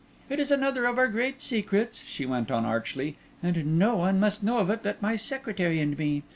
"It 0.31 0.39
is 0.39 0.49
another 0.49 0.85
of 0.85 0.97
our 0.97 1.07
great 1.07 1.43
secrets," 1.43 2.01
she 2.03 2.25
went 2.25 2.49
on 2.49 2.65
archly, 2.65 3.17
"and 3.43 3.77
no 3.77 3.97
one 3.97 4.19
must 4.19 4.41
know 4.41 4.57
of 4.57 4.71
it 4.71 4.79
but 4.81 4.99
my 4.99 5.15
secretary 5.15 5.79
and 5.79 5.95
me. 5.95 6.23